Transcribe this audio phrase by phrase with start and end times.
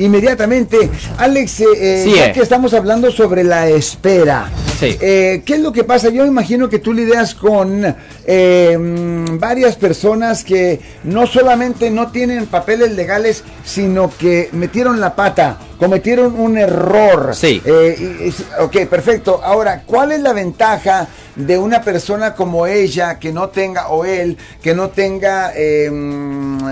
[0.00, 0.90] inmediatamente.
[1.18, 2.32] Alex, eh, eh, Sí, ya eh.
[2.32, 4.96] que estamos hablando sobre la espera, Sí.
[5.00, 6.08] eh, ¿qué es lo que pasa?
[6.08, 7.94] Yo imagino que tú lidias con
[8.26, 8.76] eh,
[9.38, 16.38] varias personas que no solamente no tienen papeles legales, sino que metieron la pata, cometieron
[16.38, 17.34] un error.
[17.34, 17.60] Sí.
[17.64, 19.40] Eh, ok, perfecto.
[19.42, 24.36] Ahora, ¿cuál es la ventaja de una persona como ella que no tenga, o él,
[24.62, 25.88] que no tenga eh,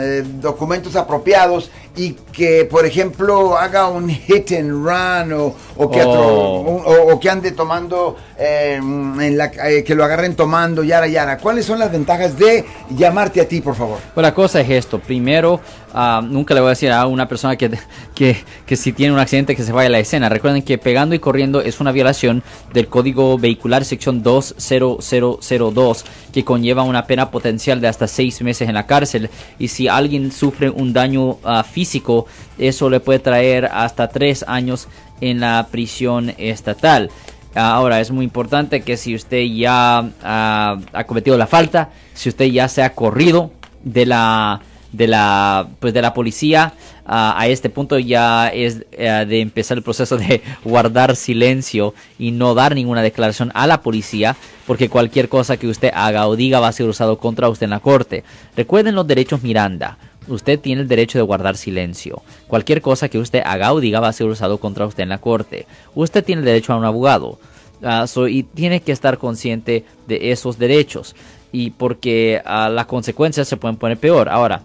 [0.02, 6.00] eh, documentos apropiados y que, por ejemplo, haga un hit and run o, o que,
[6.02, 6.04] Oh.
[6.04, 10.84] atro- un- o- o que ande tomando, eh, en la, eh, que lo agarren tomando,
[10.84, 11.38] yara, yara?
[11.38, 13.98] ¿Cuáles son las ventajas de llamarte a ti, por favor?
[14.14, 15.00] Pues la cosa es esto.
[15.00, 15.60] Primero,
[15.92, 17.70] ah, nunca le voy a decir a una persona que,
[18.14, 20.28] que, que si tiene un accidente que se vaya a la escena.
[20.28, 26.82] Recuerden que pegando y corriendo es una violación del Código Vehicular sección 20002 que conlleva
[26.82, 29.30] una pena potencial de hasta seis meses en la cárcel.
[29.58, 32.26] Y si alguien sufre un daño ah, físico,
[32.58, 34.88] eso le puede traer hasta tres años
[35.20, 37.10] en la prisión estatal.
[37.54, 42.46] Ahora, es muy importante que si usted ya ah, ha cometido la falta, si usted
[42.46, 43.50] ya se ha corrido
[43.82, 44.60] de la
[44.92, 46.72] de la pues de la policía
[47.08, 52.54] a este punto ya es eh, de empezar el proceso de guardar silencio y no
[52.54, 56.68] dar ninguna declaración a la policía porque cualquier cosa que usted haga o diga va
[56.68, 58.24] a ser usado contra usted en la corte.
[58.54, 59.96] Recuerden los derechos Miranda.
[60.28, 62.22] Usted tiene el derecho de guardar silencio.
[62.46, 65.18] Cualquier cosa que usted haga o diga va a ser usado contra usted en la
[65.18, 65.66] corte.
[65.94, 67.38] Usted tiene el derecho a un abogado.
[67.82, 71.16] Ah, y tiene que estar consciente de esos derechos.
[71.50, 74.28] Y porque ah, las consecuencias se pueden poner peor.
[74.28, 74.64] Ahora,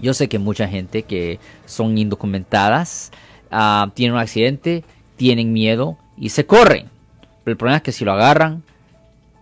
[0.00, 3.12] yo sé que mucha gente que son indocumentadas
[3.50, 4.84] ah, tienen un accidente,
[5.16, 6.88] tienen miedo y se corren.
[7.44, 8.62] Pero el problema es que si lo agarran,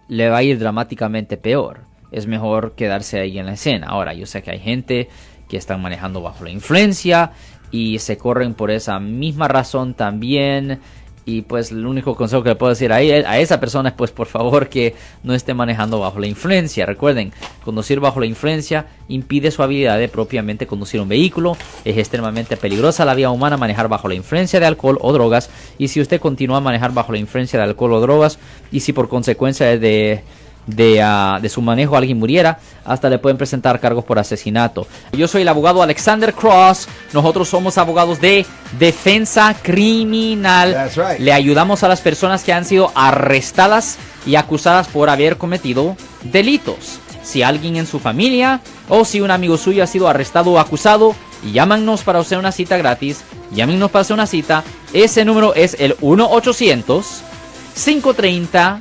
[0.09, 1.81] le va a ir dramáticamente peor.
[2.13, 3.89] Es mejor quedarse ahí en la escena.
[3.89, 5.09] Ahora, yo sé que hay gente
[5.49, 7.33] que están manejando bajo la influencia
[7.71, 10.81] y se corren por esa misma razón también.
[11.27, 14.11] Y pues el único consejo que le puedo decir ahí a esa persona es pues
[14.11, 16.85] por favor que no esté manejando bajo la influencia.
[16.85, 17.33] Recuerden,
[17.65, 21.57] conducir bajo la influencia impide su habilidad de propiamente conducir un vehículo.
[21.85, 25.49] Es extremadamente peligrosa la vía humana manejar bajo la influencia de alcohol o drogas.
[25.79, 28.39] Y si usted continúa a manejar bajo la influencia de alcohol o drogas
[28.71, 30.23] y si por consecuencia de
[30.67, 34.87] de, ah, de su manejo alguien muriera, hasta le pueden presentar cargos por asesinato.
[35.13, 38.47] Yo soy el abogado Alexander Cross, nosotros somos abogados de
[38.79, 40.91] defensa criminal.
[40.95, 41.21] Right.
[41.21, 47.01] Le ayudamos a las personas que han sido arrestadas y acusadas por haber cometido delitos.
[47.23, 51.15] Si alguien en su familia o si un amigo suyo ha sido arrestado o acusado,
[51.53, 53.23] llámanos para hacer una cita gratis.
[53.51, 54.63] Llámenos para hacer una cita.
[54.93, 57.23] Ese número es el 1 800
[57.75, 58.81] 530